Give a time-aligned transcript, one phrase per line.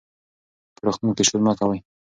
[0.75, 1.79] په روغتون کې شور مه کوئ.